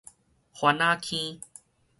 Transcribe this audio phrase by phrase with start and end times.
[0.59, 1.39] 番仔坑